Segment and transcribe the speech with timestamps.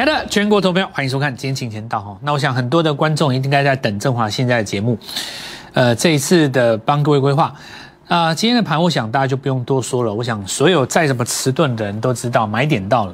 [0.00, 2.16] 亲爱的全国投票，欢迎收看《今天请钱道》哈。
[2.22, 4.96] 那我想很多的观众一定该在等振华现在的节目，
[5.74, 7.54] 呃，这一次的帮各位规划
[8.08, 10.14] 啊、今天的盘我想大家就不用多说了。
[10.14, 13.12] 我想所有再怎么迟钝的人都知道买点到了。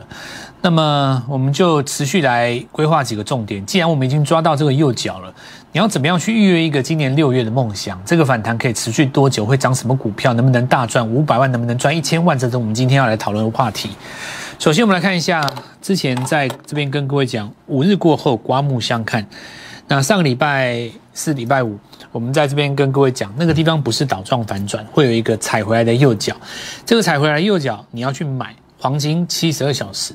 [0.60, 3.66] 那么我们就持续来规划几个重点。
[3.66, 5.34] 既然我们已经抓到这个右脚了，
[5.72, 8.00] 你要怎么样去预约一个今年六月的梦想？
[8.06, 9.44] 这个反弹可以持续多久？
[9.44, 10.32] 会涨什么股票？
[10.34, 11.50] 能不能大赚五百万？
[11.50, 12.38] 能不能赚一千万？
[12.38, 13.90] 这是我们今天要来讨论的话题。
[14.58, 15.52] 首先，我们来看一下
[15.82, 19.24] 之前在这边跟各位讲，五日过后刮目相看。
[19.86, 21.78] 那上个礼拜四、礼拜五，
[22.10, 26.34] 我们在这边跟各位讲，那个地方不是倒状反转，会有一个踩回来的右脚。
[26.86, 30.14] 这个踩回来右脚，你要去买黄金七十二小时。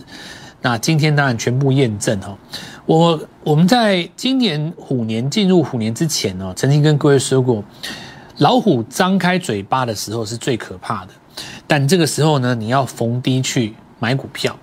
[0.63, 2.35] 那今天当然全部验证哦。
[2.87, 7.63] 我我们在今年虎年进入虎年之前哦，曾经跟各位说过，
[8.39, 11.13] 老虎张开嘴巴的时候是最可怕的，
[11.67, 14.57] 但这个时候呢，你要逢低去买股票。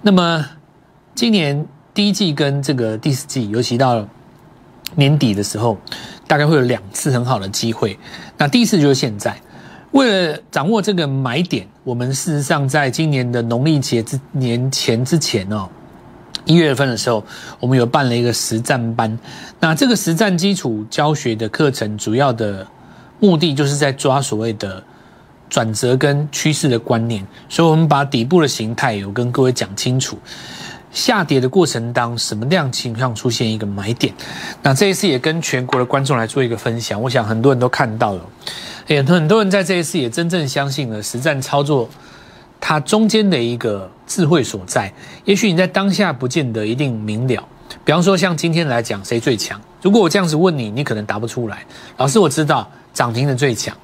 [0.00, 0.44] 那么
[1.14, 4.06] 今年第一季跟这个第四季，尤其到
[4.94, 5.76] 年底的时候，
[6.26, 7.98] 大概会有两次很好的机会。
[8.38, 9.38] 那第一次就是现在，
[9.90, 15.68] 为了掌握这个买点，我们事实上在今年的农历节之年前之前哦，
[16.44, 17.22] 一月份的时候，
[17.60, 19.18] 我们有办了一个实战班。
[19.60, 22.66] 那这个实战基础教学的课程，主要的
[23.20, 24.82] 目的就是在抓所谓的
[25.48, 30.18] 转折跟趋势的观念，所以我们把底部的形态有跟各位讲清楚。
[30.92, 34.14] 下跌的过程当什么样情况出现一个买点？
[34.62, 38.20] 那这一次也跟全国的观众来做一个分享，我想很多人都看到了，
[38.86, 41.86] 也很多人在这一次也真正相信了实战操作
[42.58, 44.90] 它中间的一个智慧所在。
[45.26, 47.46] 也许你在当下不见得一定明了，
[47.84, 51.62] 比方说像今天来讲谁最强，如果我这样子问你，你可能答不出来。
[51.98, 53.76] 老师我知道涨停的最强，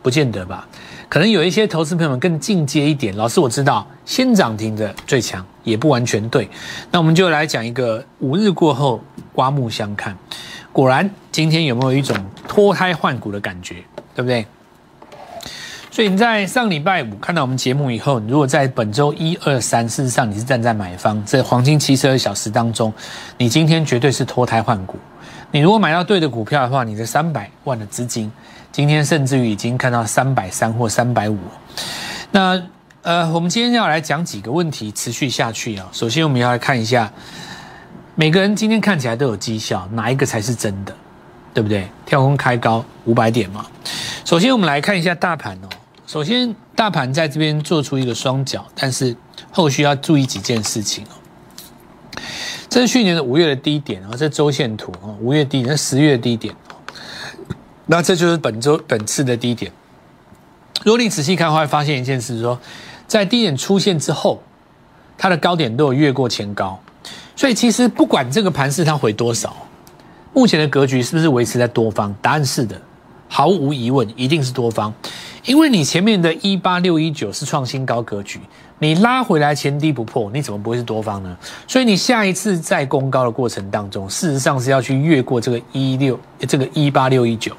[0.00, 0.66] 不见得吧？
[1.14, 6.50] 可能有一些投资朋友们更进阶一点，老师我知道先涨停的最强，也不完全对。
[6.90, 9.00] 那我们就来讲一个五日过后
[9.32, 10.18] 刮目相看，
[10.72, 12.16] 果然今天有没有一种
[12.48, 13.76] 脱胎换骨的感觉，
[14.12, 14.44] 对不对？
[15.88, 22.92] 所以你在上礼拜五看到我们节目以后，你如果在本周一二三，事实上你是站在买方，在黄金七十二小时当中，
[23.38, 24.98] 你今天绝对是脱胎换骨。
[25.52, 28.32] 你如果买到对的股票的话，你的三百万的资金。
[28.74, 31.38] 今天甚至于已经看到三百三或三百五，
[32.32, 32.60] 那
[33.02, 35.88] 呃，我们今天要来讲几个问题，持续下去啊。
[35.92, 37.12] 首先，我们要来看一下，
[38.16, 40.92] 每个人今天看起来都有绩效，哪一个才是真的，
[41.54, 41.86] 对不对？
[42.04, 43.64] 跳空开高五百点嘛。
[44.24, 45.68] 首先，我们来看一下大盘哦。
[46.04, 49.16] 首先，大盘在这边做出一个双脚，但是
[49.52, 52.20] 后续要注意几件事情哦。
[52.68, 56.52] 这是去年的五月的低点啊，这周线图啊，五月低点，十月低点。
[57.86, 59.70] 那这就是本周本次的低点。
[60.84, 62.58] 如果你仔细看，会发现一件事：说
[63.06, 64.42] 在低点出现之后，
[65.16, 66.78] 它的高点都有越过前高，
[67.36, 69.54] 所以其实不管这个盘势它回多少，
[70.32, 72.14] 目前的格局是不是维持在多方？
[72.20, 72.80] 答案是的，
[73.28, 74.92] 毫无疑问，一定是多方。
[75.44, 78.40] 因为你前面的一八六一九是创新高格局，
[78.78, 81.36] 你拉回来前低不破，你怎么不会是多方呢？
[81.68, 86.18] 所以你下一次在攻高的过程当中，事实上是要去越过这个一六
[86.48, 87.54] 这个一八六一九。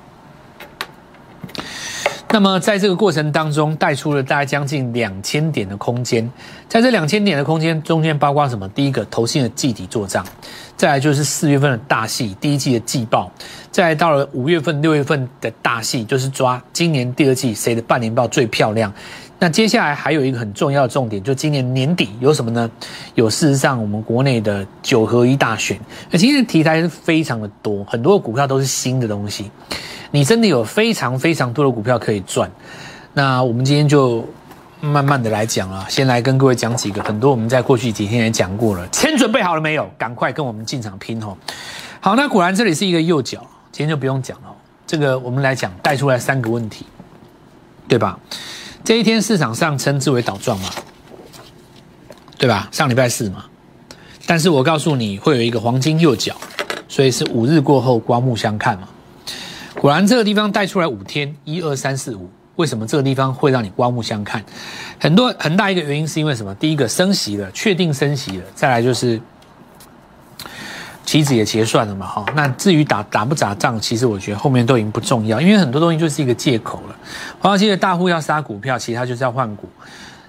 [2.35, 6.29] 那么在这个过程当中，带出了大概将近两千点的空间。
[6.68, 8.68] 在这两千点的空间中间，包括什么？
[8.68, 10.22] 第一个，投信的季底做账；
[10.75, 13.31] 再来就是四月份的大戏，第一季的季报；
[13.72, 18.94] 再来到了五月份、六月份的大戏，就是抓今年第二季谁的半年报最漂亮。
[19.40, 22.69] 那接下来还有一个很重要的重点，就今年年底有什么呢？
[23.13, 25.79] 有事实上我们国内的九合一大选，
[26.12, 29.50] 那今天的题材是非常的多，很多股票都是新的东西。
[30.12, 32.50] 你真的有非常非常多的股票可以赚，
[33.14, 34.28] 那我们今天就
[34.82, 39.90] 慢慢的来讲啊，先来跟各位讲几个，很多我们在过去几天也讲过了，钱准备好了没有？
[39.98, 41.36] 赶快跟我们进场拼哦！
[42.00, 43.40] 好，那果然这里是一个右脚，
[43.72, 44.56] 今天就不用讲了，
[44.86, 46.86] 这个我们来讲带出来三个问题，
[47.88, 48.19] 对吧？
[48.84, 50.69] 这一天市场上称之为倒状嘛，
[52.38, 52.69] 对吧？
[52.72, 53.46] 上礼拜四嘛，
[54.28, 56.36] 但是我告诉你会有一个黄金右脚，
[56.88, 58.88] 所以是五日过后刮目相看嘛。
[59.80, 64.44] 果然这个地方带出来五天，一二三四五，为什么这个地方会让你刮目相看？
[65.00, 66.56] 很多很大一个原因是因为什么？
[66.56, 69.19] 第一个升息了，确定升息了，再来就是
[71.06, 72.25] 期指也结算了嘛，哈。
[72.36, 76.95] 那至于打打不打仗，其实我觉得后面都已经不重要，因为很多东西就是一个借口了。
[77.39, 79.69] 华尔街的大户要杀股票，其实他就是要换股。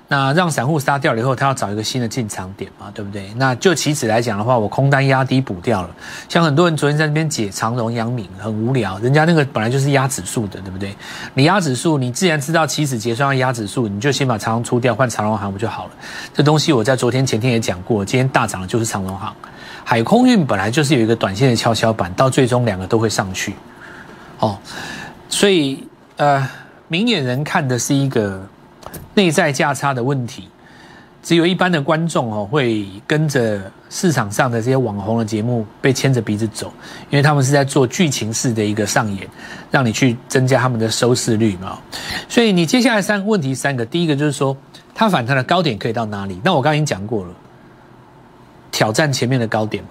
[0.09, 3.29] 那让散户杀掉了以后，他要找一个新的进场点嘛，对不对？
[3.35, 5.91] 那就期指来讲的话，我空单压低补掉了。
[6.29, 10.95] 像很多人昨天在那边解长荣、阳明，很无聊，人家那个本来就是压指数的，对不对？
[11.35, 15.91] 你压指数，你自然知道期指结算要压指数，你就先把长荣出掉，换长荣行不就好了？
[16.33, 19.35] 这东西我在昨天、前天也讲过，今天大涨的就是长荣行。
[19.85, 23.57] 海空运本来就是有一个短线的跷跷板，到最终两个都会上去，
[24.39, 24.57] 哦，
[25.29, 25.85] 所以
[26.17, 26.49] 呃，
[26.87, 28.41] 明眼人看的是一个。
[29.17, 30.49] 内在价差的问题，
[31.23, 36.73] 只有一般的观众哦会跟着市场上的这些网红的节目被牵着鼻子走，
[37.11, 39.27] 因为他们是在做剧情式的一个上演，
[39.71, 41.79] 让你去增加他们的收视率嘛。
[42.29, 44.57] 所以你接下来三个问题三个，第一个就是说
[44.95, 46.39] 它反弹的高点可以到哪里？
[46.45, 47.31] 那我刚刚已经讲过了，
[48.71, 49.91] 挑战前面的高点嘛。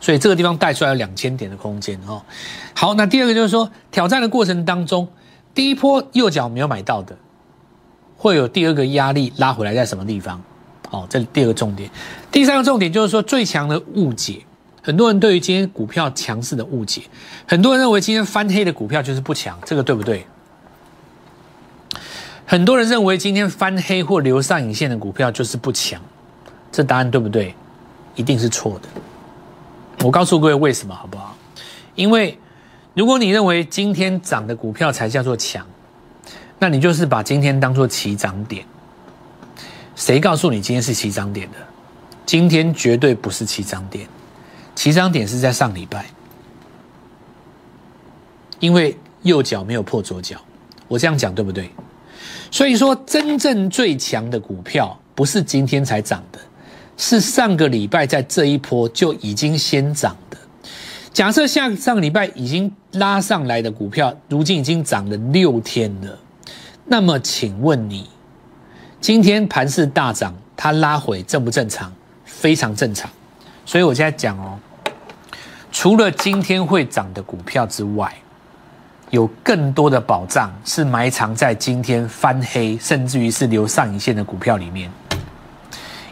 [0.00, 2.20] 所以这个地方带出来有两千点的空间哦。
[2.74, 5.08] 好，那第二个就是说挑战的过程当中，
[5.54, 7.16] 第一波右脚没有买到的。
[8.18, 10.42] 会有第二个压力拉回来在什么地方？
[10.90, 11.88] 哦，这第二个重点。
[12.32, 14.40] 第三个重点就是说最强的误解，
[14.82, 17.02] 很多人对于今天股票强势的误解，
[17.46, 20.26] 很多人认为今天翻黑的股票就是不强，这个对不对？
[22.44, 26.00] 很多人认为今天翻黑或留上影线的股票就是不强，
[26.72, 27.54] 这答案对不对？
[28.16, 28.88] 一定是错的。
[30.04, 31.36] 我告诉各位为什么好不好？
[31.94, 32.36] 因为
[32.94, 35.64] 如果你认为今天涨的股票才叫做强。
[36.58, 38.64] 那你就是把今天当做起涨点，
[39.94, 41.56] 谁告诉你今天是起涨点的？
[42.26, 44.06] 今天绝对不是起涨点，
[44.74, 46.06] 起涨点是在上礼拜，
[48.60, 50.36] 因为右脚没有破左脚，
[50.88, 51.70] 我这样讲对不对？
[52.50, 56.38] 所以说，真正最强的股票不是今天才涨的，
[56.96, 60.36] 是上个礼拜在这一波就已经先涨的。
[61.12, 66.18] 假设下上个礼拜已经拉上来的股票，如今已经涨了六天了。
[66.90, 68.08] 那么，请问你，
[68.98, 71.92] 今天盘势大涨，它拉回正不正常？
[72.24, 73.10] 非常正常。
[73.66, 74.58] 所以我现在讲哦，
[75.70, 78.10] 除了今天会涨的股票之外，
[79.10, 84.90] 有更多的保障是埋藏在今天翻黑，甚至于是留上影线的股票里面。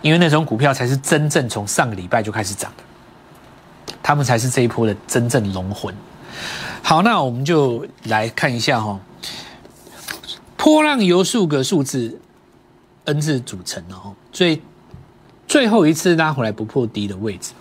[0.03, 5.95] 因为那种股票才是真正从上个礼拜就开始涨的，他们才是这一波的真正龙魂。
[6.83, 9.01] 好，那我们就来看一下哈。
[10.67, 12.19] 波浪由数个数字
[13.05, 14.61] n 字组成哦，最
[15.47, 17.53] 最后一次拉回来不破低的位置，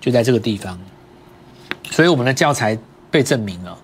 [0.00, 0.78] 就在这个地方。
[1.90, 2.78] 所以我们的教材
[3.10, 3.76] 被证明了，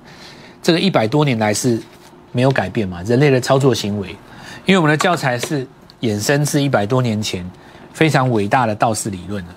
[0.62, 1.82] 这个一百多年来是
[2.30, 3.02] 没有改变嘛？
[3.02, 4.10] 人类的操作行为，
[4.64, 5.66] 因为我们的教材是
[6.02, 7.44] 衍生自一百多年前
[7.92, 9.50] 非常伟大的道氏理论的。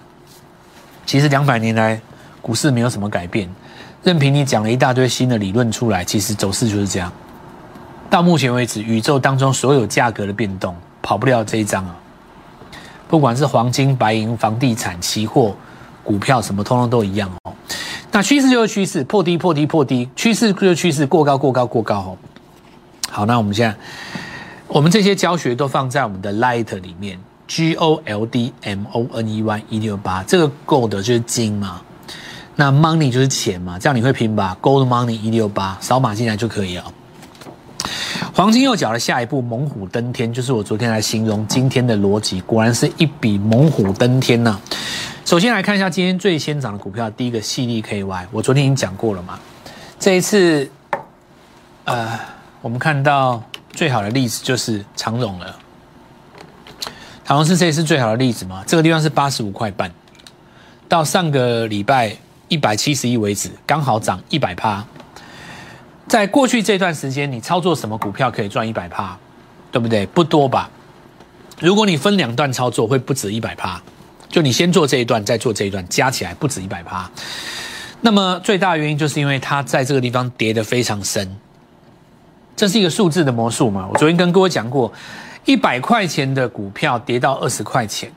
[1.05, 2.01] 其实两百年来
[2.41, 3.47] 股市没有什么改变，
[4.01, 7.13] 任凭你讲了一大堆新的理论出来，其实走势就是这样。
[8.11, 11.95] 到目前为止，宇宙当中所有价格的变动跑不了这一张啊！
[13.07, 15.55] 不管是黄金、白银、房地产、期货、
[16.03, 17.53] 股票，什么通通都一样哦。
[18.11, 22.17] 那趋势就是趋势，破低破低破低，趋势就是趋势，过高过高过高哦。
[23.09, 23.77] 好，那我们现在，
[24.67, 27.17] 我们这些教学都放在我们的 Light 里面
[27.47, 31.81] ，G O L D M O N E Y 一六八，这个 Gold 就是金嘛，
[32.57, 36.83] 那 Money 就是钱嘛，这样你会拼吧？Gold Money 一六八，扫码进来就可以了。
[38.33, 44.57] 黄金右脚的下一步猛虎登天，就是我昨天来形容今天的逻辑，果然是一笔猛虎登天呐。
[45.25, 49.37] 首先来看一下今天最先涨的股票，第一个细粒 KY，我昨天已经讲过了嘛。
[49.99, 50.69] 这一次，
[51.83, 52.17] 呃，
[52.61, 55.55] 我们看到最好的例子就是长荣了。
[57.25, 58.63] 长荣是这一次最好的例子嘛？
[58.65, 59.91] 这个地方是八十五块半，
[60.87, 62.15] 到上个礼拜
[62.47, 64.85] 一百七十一为止，刚好涨一百趴。
[66.11, 69.17] 在过去这段时间，你操作什么股票可以赚一百趴，
[69.71, 70.05] 对不对？
[70.07, 70.69] 不多吧？
[71.61, 73.81] 如果你分两段操作，会不止一百趴。
[74.27, 77.09] 就你先做这一段，再做这一段，加起来不止一百趴。
[78.01, 81.33] 那么最大的原因就是因为它在这个地方跌得非常深，
[82.57, 83.87] 这是一个数字的魔术嘛？
[83.89, 84.91] 我昨天跟各位讲过，
[85.45, 88.11] 一百块钱的股票跌到二十块钱，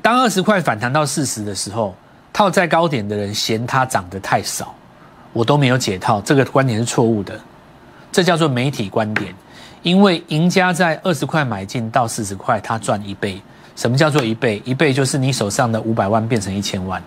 [0.00, 1.94] 当二十块反弹到四十的时候，
[2.32, 4.74] 套在高点的人嫌它涨得太少。
[5.36, 7.38] 我都没有解套，这个观点是错误的，
[8.10, 9.34] 这叫做媒体观点。
[9.82, 13.38] 因为赢家在二十块买进到四十块，他赚一倍。
[13.76, 14.62] 什么叫做一倍？
[14.64, 17.02] 一倍就是你手上的五百万变成一千万，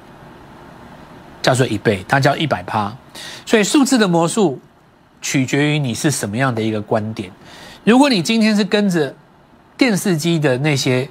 [1.41, 2.95] 叫做一倍，它叫一百趴。
[3.47, 4.59] 所以数字的魔术
[5.23, 7.31] 取决于你是什么样的一个观点。
[7.83, 9.15] 如果你今天是跟着
[9.75, 11.09] 电视机的那些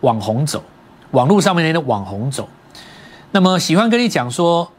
[0.00, 0.64] 网红走，
[1.10, 2.48] 网络上面那些网红走，
[3.32, 4.72] 那么喜欢跟你讲说。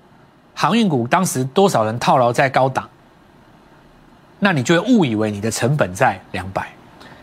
[0.62, 2.90] 航运股当时多少人套牢在高档，
[4.40, 6.68] 那你就会误以为你的成本在两百，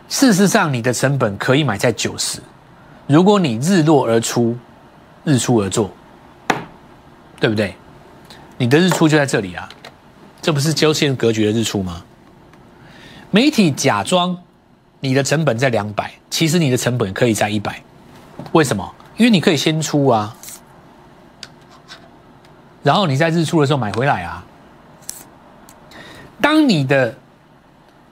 [0.08, 2.40] 事实上，你的成本可以买在九十。
[3.06, 4.56] 如果你日落而出，
[5.22, 5.90] 日出而作，
[7.38, 7.76] 对不对？
[8.56, 9.68] 你的日出就在这里啊，
[10.40, 12.02] 这不是交线格局的日出吗？
[13.30, 14.34] 媒体假装
[15.00, 17.82] 你的成本在两百，其实你的成本可以在一百。
[18.52, 18.94] 为什么？
[19.18, 20.34] 因为你可以先出啊，
[22.86, 24.44] 然后你在日出的时候买回来啊。
[26.40, 27.12] 当你的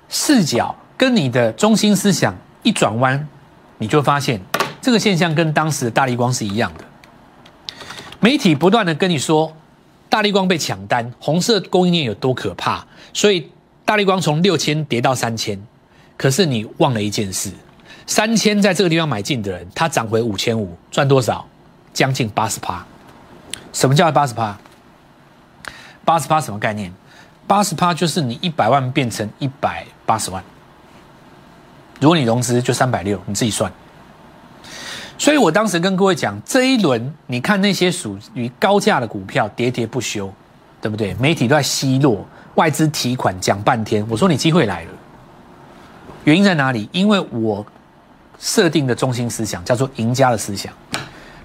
[0.09, 3.29] 视角跟你的中心思想一转弯，
[3.79, 4.41] 你就发现
[4.83, 6.85] 这个现象跟当时的大力光是一样的。
[8.19, 9.57] 媒体不断的跟你说，
[10.09, 13.49] 大力光被抢单，红色供应链有多可怕，所以
[13.85, 15.57] 大力光从六千跌到三千。
[16.17, 17.53] 可是你忘了一件事，
[18.09, 21.47] 三千在这个地方买进的人，他涨回五千五，赚多少？
[21.93, 22.85] 将近八十趴。
[23.75, 24.57] 什么叫八十趴？
[26.05, 26.91] 八十趴什么概念？
[27.47, 30.43] 八十趴就是你一百万变成一百八十万。
[32.01, 33.71] 如果你融资就三百六，你自己算。
[35.19, 40.33] 所以我当时跟各位讲，这一轮你看那些属于高价的股票喋喋不休，
[40.81, 41.13] 对不对？
[41.15, 44.07] 媒体都在奚落，外资提款讲半天。
[44.09, 44.91] 我说你机会来了，
[46.23, 46.89] 原因在哪里？
[46.93, 47.67] 因为我
[48.39, 50.73] 设定的中心思想叫做赢家的思想。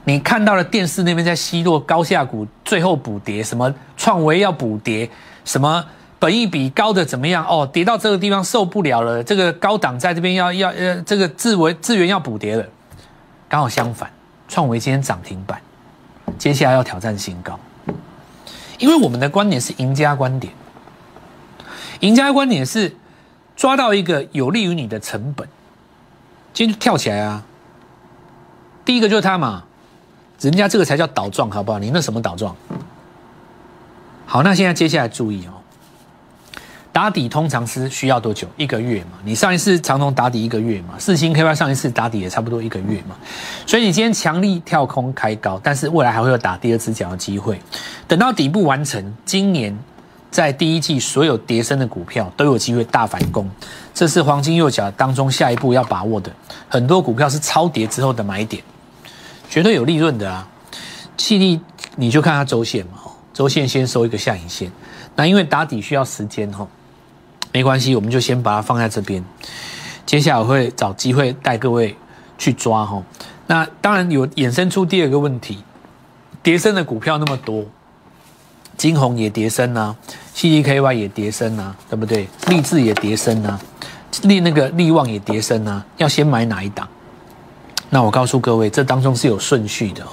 [0.05, 5.09] 你看到了电视那边在奚落高价股，最后补跌，什么创维要补跌，
[5.45, 5.85] 什么
[6.17, 7.45] 本益比高的怎么样？
[7.45, 12.65] 哦，跌到这个地方受不了了，这个高档在这边要要呃，这个智维资源要补跌了。
[13.47, 14.09] 刚好相反，
[14.47, 15.61] 创维今天涨停板，
[16.37, 17.59] 接下来要挑战新高。
[18.79, 20.53] 因为我们的观点是赢家观点，
[21.99, 22.95] 赢家观点是
[23.55, 25.47] 抓到一个有利于你的成本，
[26.53, 27.43] 今天就跳起来啊！
[28.85, 29.65] 第一个就是他嘛，
[30.39, 31.79] 人家这个才叫倒撞，好不好？
[31.79, 32.55] 你那什么倒撞？
[34.25, 35.53] 好，那现在接下来注意哦。
[36.91, 38.47] 打底通常是需要多久？
[38.57, 39.11] 一个月嘛。
[39.23, 40.95] 你上一次长虹打底一个月嘛？
[40.97, 43.15] 四星 KY 上一次打底也差不多一个月嘛。
[43.65, 47.61] 所以你今天强力跳空开高，但是未来还会有打第二次脚的机会。
[48.07, 49.77] 等到底部完成，今年
[50.31, 53.49] 在第一季所有跌升的股票都有机会大反攻。
[53.93, 56.31] 这是黄金右脚当中下一步要把握的。
[56.67, 58.61] 很多股票是超跌之后的买点，
[59.49, 60.47] 绝对有利润的啊。
[61.17, 61.59] 气力
[61.95, 62.93] 你就看它周线嘛，
[63.33, 64.71] 周线先收一个下影线。
[65.15, 66.65] 那因为打底需要时间哈。
[67.51, 69.25] 没关系，我们就先把它放在这边。
[70.05, 71.95] 接下来我会找机会带各位
[72.37, 73.03] 去抓哈。
[73.47, 75.63] 那当然有衍生出第二个问题，
[76.43, 77.65] 叠升的股票那么多，
[78.77, 79.95] 金红也叠升啊
[80.35, 82.27] ，CDKY 也叠升啊，对不对？
[82.47, 83.59] 立志也叠升啊，
[84.21, 86.87] 立那个利旺也叠升啊，要先买哪一档？
[87.89, 90.03] 那我告诉各位，这当中是有顺序的。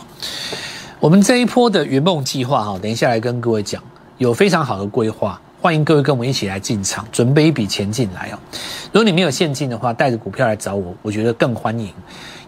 [0.99, 3.83] 我们这一波的圆梦计划哈，等一下来跟各位讲，
[4.17, 5.41] 有非常好的规划。
[5.61, 8.39] 欢迎各位跟我们一起来进场，准备一笔钱进来哦。
[8.93, 11.93] 如果你没有现金的话，带着股票来找我，我觉得更欢迎。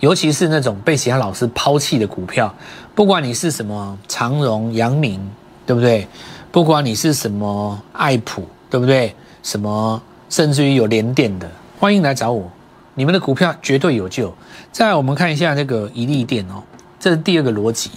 [0.01, 2.55] 尤其是那种被其他老师抛弃的股票，
[2.95, 5.21] 不管你是什么长荣、阳明，
[5.67, 6.07] 对不对？
[6.51, 9.15] 不管你是什么爱普，对不对？
[9.43, 12.51] 什么甚至于有连电的，欢迎来找我。
[12.99, 14.35] 你们的股票绝对有救。
[14.73, 16.65] 再来，我们看一下这个一利电哦，
[16.99, 17.93] 这是第二个逻辑，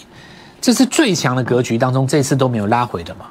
[0.62, 3.26] 这是最强的格局当中，这次都没有拉回的嘛？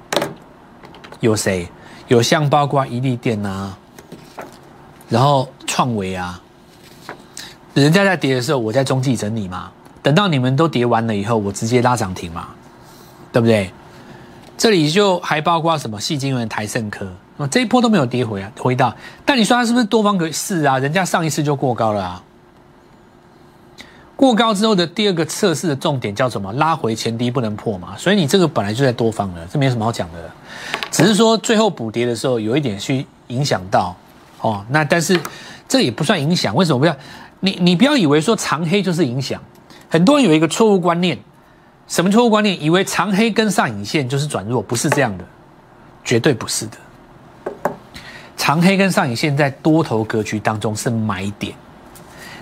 [1.20, 1.68] 有谁？
[2.08, 3.78] 有像包括一利电啊，
[5.08, 6.42] 然后创维啊，
[7.72, 9.70] 人家在跌的时候，我在中继整理嘛。
[10.02, 12.48] 等到你们都跌完了以后，我直接拉涨停嘛，
[13.30, 13.70] 对不对？
[14.58, 17.06] 这里就还包括什么细晶圆、台盛科，
[17.48, 18.94] 这一波都没有跌回啊，回到。
[19.24, 20.78] 但你说它是不是多方格是啊？
[20.78, 22.22] 人家上一次就过高了啊。
[24.16, 26.52] 过高之后的第二个测试的重点叫什么？
[26.52, 27.96] 拉回前低不能破嘛。
[27.96, 30.30] 所以你这个本来就在多方了，这没什么好讲的。
[30.90, 33.96] 只是说最后补跌的时候有一点去影响到，
[34.42, 35.18] 哦，那但是
[35.66, 36.54] 这也不算影响。
[36.54, 36.94] 为什么不要？
[37.40, 39.40] 你你不要以为说长黑就是影响。
[39.88, 41.18] 很多人有一个错误观念，
[41.86, 42.62] 什么错误观念？
[42.62, 45.24] 以为长黑跟上影线就是转弱，不是这样的，
[46.04, 46.76] 绝对不是的。
[48.50, 51.54] 长黑跟上影线在多头格局当中是买点。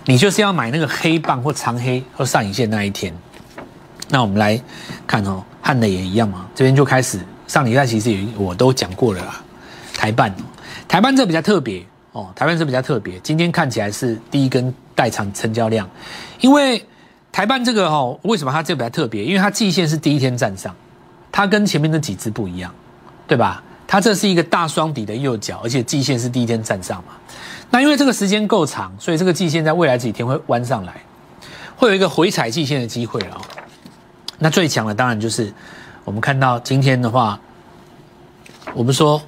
[0.07, 3.12] 你就是要买那个黑棒或长黑或上影线那一天，
[4.09, 4.59] 那我们来
[5.07, 6.47] 看哦，汉的也一样嘛。
[6.55, 9.43] 这边就开始上礼拜其实也我都讲过了啦。
[9.93, 10.35] 台办，
[10.88, 13.21] 台办这比较特别哦，台办这比较特别。
[13.21, 15.87] 今天看起来是第一根代场成交量，
[16.41, 16.83] 因为
[17.31, 19.23] 台办这个哦，为什么它这比较特别？
[19.23, 20.75] 因为它季线是第一天站上，
[21.31, 22.75] 它跟前面那几只不一样，
[23.27, 23.62] 对吧？
[23.90, 27.14] 它这是一个大双底的右脚，而且季线是第一天站上嘛。
[27.71, 30.92] 那因为这个时间够长，所以这个季线在未来几天会弯上来，
[31.75, 33.40] 会有一个回踩季线的机会了。
[34.38, 35.50] 那最强的当然就是
[36.04, 37.40] 我们看到今天的话，
[38.75, 39.21] 我们说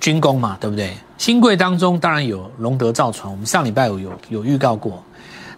[0.00, 0.96] 军工嘛，对不对？
[1.18, 5.04] 新贵当中当然有龙德造船，我们上礼拜有有有预告过，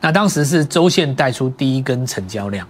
[0.01, 2.69] 那当时是周线带出第一根成交量。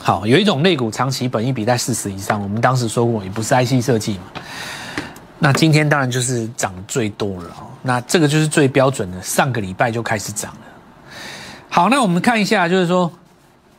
[0.00, 4.24] 好，有一种类股长期本益比在四十以上，我们当时说过也不是 IC 设计嘛。
[5.38, 7.66] 那今天当然就是涨最多了哦。
[7.82, 10.60] 那这个就是最标准的，上个礼拜就开始涨了。
[11.68, 13.12] 好，那我们看一下，就是说，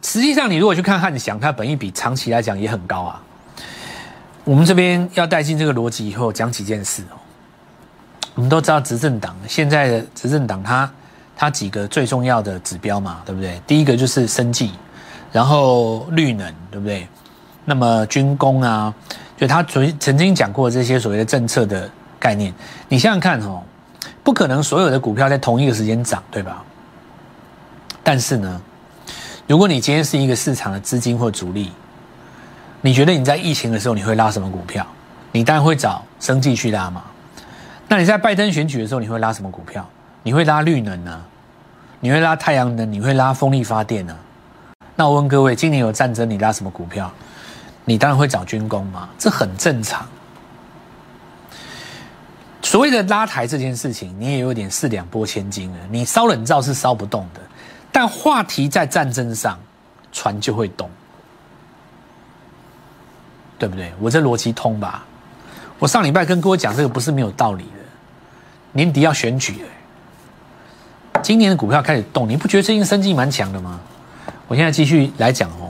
[0.01, 3.21] 实际上你如果去看汉翔，它本益比长期来讲也很高啊。
[4.43, 7.17] 我们这边要带进这个逻辑以后，讲几件事哦。
[8.35, 10.89] 我们都知道执政党现在的执政党，它
[11.35, 13.59] 它几个最重要的指标嘛，对不对？
[13.67, 14.71] 第一个就是生计，
[15.31, 17.07] 然后绿能，对不对？
[17.65, 18.93] 那么军工啊，
[19.37, 22.53] 就他曾曾经讲过这些所谓的政策的概念，
[22.87, 23.61] 你想想看哦，
[24.23, 26.63] 不可能所有的股票在同一个时间涨，对吧？
[28.03, 28.61] 但是呢，
[29.45, 31.71] 如果你今天是一个市场的资金或主力，
[32.81, 34.85] 你觉得你在疫情的时候你会拉什么股票？
[35.31, 37.03] 你当然会找生计去拉嘛。
[37.87, 39.87] 那你在拜登选举的时候你会拉什么股票？
[40.23, 41.21] 你会拉绿能呢？
[41.99, 42.91] 你会拉太阳能？
[42.91, 44.15] 你会拉风力发电呢？
[44.99, 47.09] 那我问各位，今年有战争，你拉什么股票？
[47.85, 50.05] 你当然会找军工嘛，这很正常。
[52.61, 55.77] 所谓的拉抬这件事情，你也有点四两拨千斤了。
[55.89, 57.39] 你烧冷灶是烧不动的，
[57.93, 59.57] 但话题在战争上，
[60.11, 60.89] 船就会动。
[63.57, 63.93] 对不对？
[64.01, 65.05] 我这逻辑通吧？
[65.79, 67.79] 我上礼拜跟各位讲这个不是没有道理的。
[68.73, 73.79] 年底要选举了，今年的股票开始动，你不觉得最近生机蛮强的吗？
[74.49, 75.69] 我现在继续来讲哦。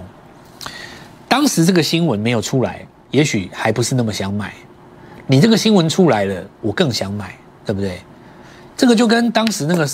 [1.27, 4.53] 当时这个新闻没有出来，也许还不是那么想买。
[5.27, 7.99] 你这个新闻出来了，我更想买，对不对？
[8.77, 9.85] 这个就跟当时那个，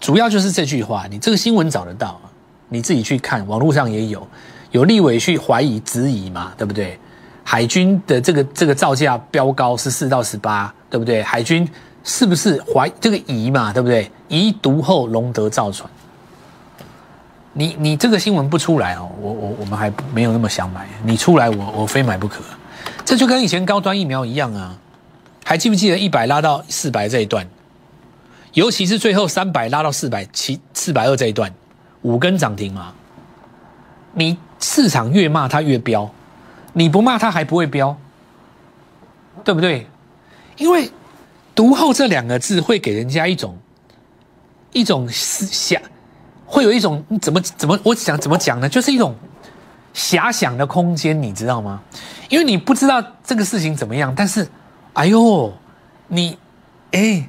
[0.00, 1.06] 主要就是这句话。
[1.08, 2.20] 你这个新闻找得到，
[2.68, 4.26] 你自己去看，网络上也有，
[4.72, 6.98] 有立委去怀疑、质疑嘛，对不对？
[7.44, 11.22] 海军的这个这个造价标高十四到十八，对不对？
[11.22, 11.66] 海军
[12.02, 14.10] 是不是怀这个疑嘛，对不对？
[14.26, 15.88] 疑独后龙德造船，
[17.58, 20.86] 你你这个新闻不出来哦，我我我们还没有那么想买。
[21.02, 22.42] 你出来，我我非买不可。
[23.02, 24.76] 这就跟以前高端疫苗一样啊，
[25.42, 27.48] 还记不记得一百拉到四百这一段？
[28.52, 31.50] 尤其是最后三百拉到四百七四百二这一段，
[32.02, 32.92] 五根涨停嘛。
[34.12, 36.10] 你市场越骂它越飙。
[36.74, 37.96] 你不骂他还不会飙，
[39.42, 39.86] 对不对？
[40.58, 40.90] 因为
[41.56, 43.56] “独后”这两个字会给人家一种
[44.74, 45.80] 一种思想，
[46.46, 48.68] 会有一种怎么怎么我想怎么讲呢？
[48.68, 49.14] 就是一种
[49.94, 51.80] 遐想的空间，你知道吗？
[52.28, 54.48] 因为你不知道这个事情怎么样，但是，
[54.94, 55.52] 哎呦，
[56.08, 56.38] 你，
[56.92, 57.28] 哎，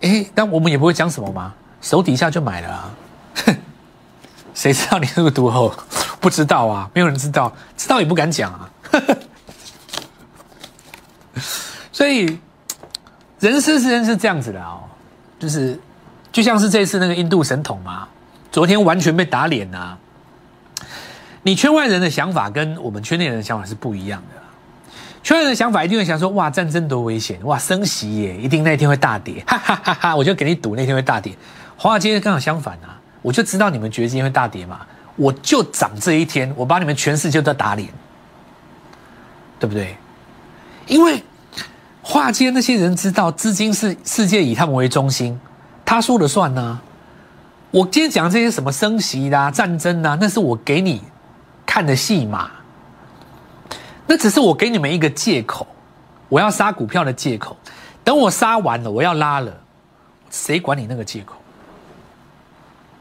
[0.00, 2.90] 哎，但我们也不会讲什么嘛，手底下就买了啊，
[3.46, 3.56] 哼，
[4.54, 5.72] 谁知道你是个毒后？
[6.20, 8.70] 不知道啊，没有人知道，知道也不敢讲啊。
[11.92, 12.38] 所以，
[13.40, 14.80] 人事实是这样子的哦，
[15.38, 15.78] 就是
[16.32, 18.08] 就像是这次那个印度神童嘛，
[18.54, 19.98] 昨天完全被打脸呐。
[21.42, 24.40] 你圈外人的想法跟我们圈内人的想法是不一样的。
[25.24, 27.36] 圈外人的想法一定会想说：哇，战争多危险！
[27.42, 29.42] 哇，升息耶，一定那天会大跌！
[29.44, 30.14] 哈哈哈哈！
[30.14, 31.36] 我就给你赌那天会大跌。
[31.76, 34.82] 华尔街刚好相反啊，我就知道你们觉得今天会大跌嘛，
[35.16, 37.88] 我就涨这一天，我把你们全世界都打脸。
[39.58, 39.96] 对不对？
[40.86, 41.20] 因为
[42.02, 45.40] 华尔街那些人知道资金是世界以他们为中心，
[45.84, 46.80] 他说了算呢。
[47.74, 51.02] 我今天讲这些什么升息啦、战争啦，那是我给你
[51.66, 52.48] 看的戏码，
[54.06, 55.66] 那只是我给你们一个借口，
[56.28, 57.56] 我要杀股票的借口。
[58.04, 59.52] 等我杀完了，我要拉了，
[60.30, 61.34] 谁管你那个借口？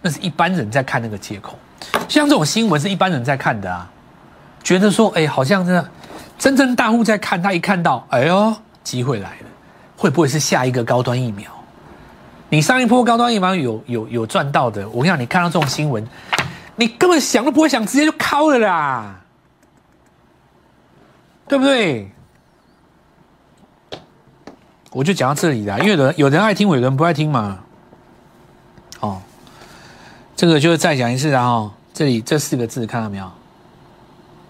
[0.01, 1.55] 那是一般人在看那个借口，
[2.09, 3.87] 像这种新闻是一般人在看的啊，
[4.63, 5.87] 觉得说，哎，好像真的。
[6.39, 9.47] 真正大户在看，他一看到，哎呦，机会来了，
[9.95, 11.47] 会不会是下一个高端疫苗？
[12.53, 16.07] 你上一波高端疫苗有有有赚到的，我跟你讲，你看到这种新闻，
[16.75, 19.15] 你根本想都不会想，直接就敲了啦，
[21.47, 22.11] 对不对？
[24.91, 27.57] 我就讲到这里啦，因为有人有人爱听，有人不爱听嘛。
[28.99, 29.19] 哦，
[30.35, 33.31] 这个就是再讲一次啦哦，这里这四个字看到没有？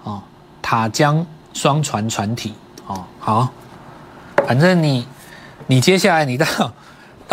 [0.04, 0.22] 哦，
[0.62, 1.26] 塔江。
[1.54, 2.54] 双船船体
[2.88, 3.48] 哦，好，
[4.48, 5.08] 反正你
[5.68, 6.46] 你接下来你到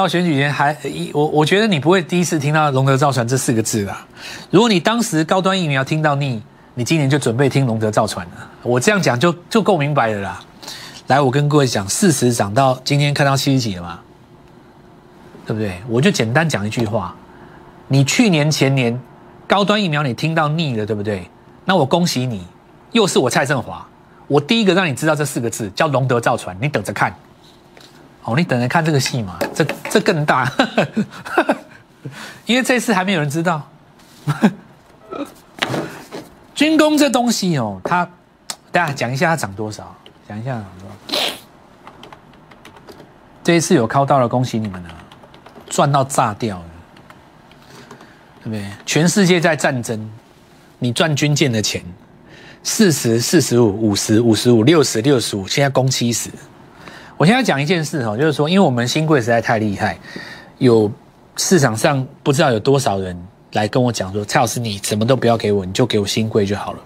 [0.01, 4.07] 到选举前还一我我觉得你不会第一次听到龙德造船这四个字啦。
[4.51, 6.41] 如果你当时高端疫苗听到腻，
[6.75, 8.51] 你今年就准备听龙德造船了。
[8.63, 10.41] 我这样讲就就够明白了啦。
[11.09, 14.01] 来，我跟各位讲，事实涨到今天看到七十几了嘛，
[15.45, 15.79] 对不对？
[15.87, 17.15] 我就简单讲一句话，
[17.89, 18.99] 你去年前年
[19.47, 21.29] 高端疫苗你听到腻了，对不对？
[21.67, 22.47] 那我恭喜你，
[22.93, 23.87] 又是我蔡振华。
[24.29, 27.15] 我第一个让你知道这四个字叫龙德造船，你等着看。
[28.25, 30.51] 哦，你等着看这个戏嘛，这这更大，
[32.47, 33.67] 因为这次还没有人知道。
[36.55, 38.09] 军工这东西哦，它
[38.71, 39.97] 大家讲一下它涨多少，
[40.29, 40.63] 讲一下。
[43.43, 44.91] 这一次有靠到了，恭喜你们了，
[45.71, 46.65] 赚到炸掉了，
[48.43, 48.65] 对不对？
[48.85, 50.11] 全世界在战争，
[50.79, 51.83] 你赚军舰的钱，
[52.63, 56.29] 四十四十五、五十五十五、六十六十五，现在攻七十。
[57.21, 59.99] 我现在讲一件事哈，就是说，因为我们新贵实在太厉害，
[60.57, 60.91] 有
[61.37, 63.15] 市场上不知道有多少人
[63.53, 66.79] 来跟我讲说，蔡老师你什么都不要给我，你就给我新贵就好了。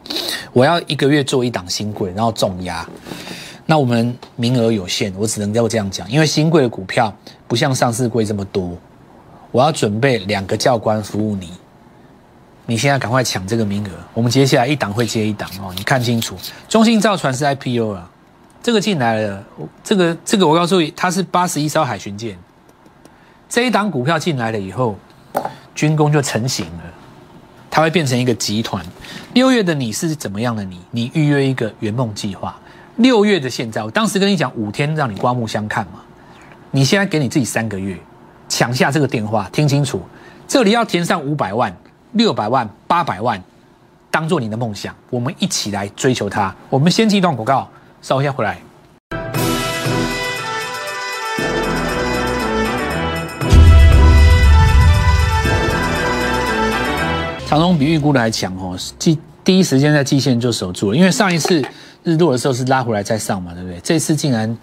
[0.52, 2.84] 我要一个月做一档新贵，然后重压。
[3.64, 7.16] 那我们名额有限，我只能够这样讲，因为新贵的股票
[7.46, 8.76] 不像上市贵这么多，
[9.52, 11.52] 我要准备两个教官服务你，
[12.66, 16.34] 你现在赶快抢这个名额，我们接下来一档会接一档哦，你看清楚，
[16.68, 18.10] 中信造船是 IPO 啊，
[18.64, 19.44] 这个进来了，
[19.82, 22.34] 这个这个我告诉你，它是八十一艘海巡舰，
[23.46, 24.96] 这一档股票进来了以后，
[25.74, 26.82] 军工就成型了，
[27.70, 28.82] 它会变成一个集团。
[29.34, 30.80] 六月的你是怎么样的你？
[30.92, 32.58] 你预约一个圆梦计划。
[32.96, 36.00] 六月的现在，我当时跟你讲五天让你刮目相看嘛，
[36.70, 37.98] 你现在给你自己三个月，
[38.48, 40.00] 抢下这个电话，听清楚，
[40.48, 41.70] 这里要填上五百万、
[42.12, 43.38] 六百万、八百万，
[44.10, 46.54] 当做你的梦想，我们一起来追求它。
[46.70, 47.68] 我们先进一段广告，
[48.04, 48.60] 稍后先回来。
[57.46, 61.64] 长荣比预估的还强哦，季第一时间在季线就守住了，因为上一次。
[62.02, 63.80] 日落的时候是拉回来再上嘛，对不对？
[63.82, 64.54] 这次竟然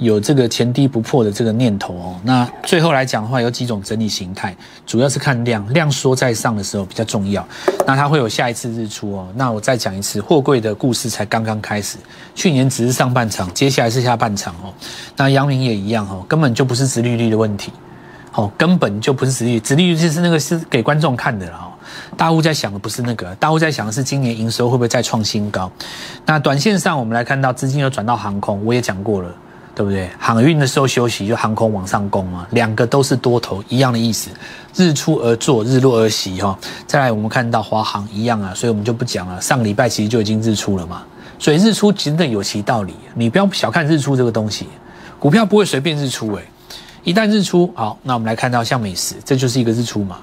[0.00, 2.20] 有这个前低不破的这个念头哦。
[2.24, 7.46] 那最后来讲的话，有几种整理形态，主要是看量，量缩在上的时候比较重要。
[7.86, 9.28] 那它会有下一次日出哦。
[9.36, 11.98] 那我再讲一次，货柜的故事才刚刚开始，
[12.34, 14.72] 去年只是上半场，接下来是下半场哦。
[15.16, 17.70] 那阳明也一样哦，根本就不是殖利率的问题，
[18.32, 21.66] 哦，根本就不是殖利率，殖利率就是那个是给观众看的了。
[22.16, 25.70] 大户在想的不是那个，大户在想的是今年营收会不会再创新高。
[26.24, 29.34] 那短线上我们来看到资金又转到航空，我也讲过了，
[29.80, 30.10] 对不对？
[30.18, 34.28] 航运的时候休息，就航空往上攻嘛，两个都是多头一样的意思，
[34.76, 36.58] 日出而作，日落而息哈。
[36.86, 39.40] 再来我们看到华航一样啊，所以我们就不讲了。
[39.40, 41.02] 上个礼拜其实就已经日出了嘛，
[41.38, 44.66] 所以日出真的有其道理，你不要小看日出这个东西，
[45.18, 46.44] 股票不会随便日出诶，
[47.02, 50.18] 一旦日出好，那我们来看到像美食，这就是一个日出嘛，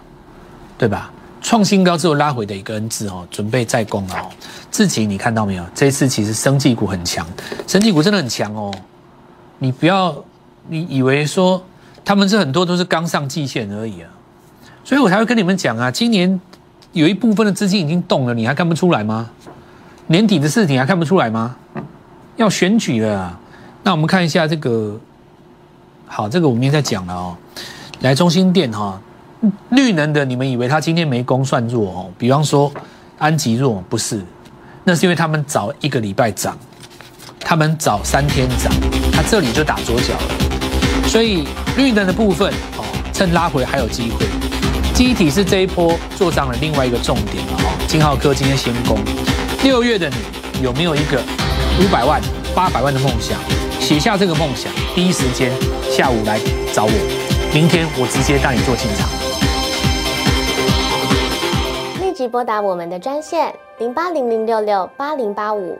[0.77, 1.11] 对吧？
[1.41, 4.29] 创新高之后拉回的一个 N 字哦，准备再攻哦。
[4.69, 5.63] 自己你看到没有？
[5.73, 7.25] 这一次其实生技股很强，
[7.65, 8.71] 生技股真的很强哦。
[9.59, 10.23] 你不要
[10.67, 11.63] 你以为说
[12.05, 14.09] 他们是很多都是刚上季线而已啊，
[14.83, 16.39] 所以我才会跟你们讲啊，今年
[16.93, 19.29] 有一部分的资金已经动了，你还看不出来吗？
[20.07, 21.55] 年底的事情还看不出来吗？
[22.37, 23.39] 要选举了，
[23.83, 24.99] 那我们看一下这个，
[26.05, 27.35] 好，这个我们明天再讲了哦。
[28.01, 29.01] 来中心店哈。
[29.69, 32.09] 绿能的，你们以为他今天没攻算弱哦？
[32.17, 32.71] 比方说
[33.19, 34.23] 安吉弱不是，
[34.83, 36.57] 那是因为他们早一个礼拜涨，
[37.49, 38.69] 他们早三天涨，
[39.13, 41.07] 他这里就打左脚了。
[41.07, 42.83] 所以绿能的部分哦，
[43.13, 44.25] 趁拉回还有机会。
[44.93, 47.71] 机体是这一波做上了另外一个重点了哈。
[47.87, 48.99] 金浩科今天先攻，
[49.63, 50.17] 六月的你
[50.61, 51.21] 有没有一个
[51.79, 52.21] 五百万、
[52.53, 53.39] 八百万的梦想？
[53.79, 55.49] 写下这个梦想，第一时间
[55.89, 56.37] 下午来
[56.73, 56.91] 找我，
[57.53, 59.07] 明天我直接带你做进场。
[62.01, 65.79] 立即拨打我们的专线零八零零六六八零八五